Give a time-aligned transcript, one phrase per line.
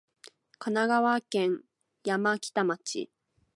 [0.57, 1.61] 神奈川県
[2.03, 3.11] 山北町